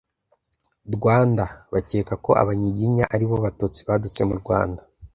rwanda 0.95 1.43
bakeka 1.73 2.13
ko 2.25 2.31
abanyiginya 2.41 3.05
ari 3.13 3.25
bo 3.29 3.35
batutsi 3.45 3.79
badutse 3.87 4.21
mu 4.29 4.35
rwanda 4.41 4.81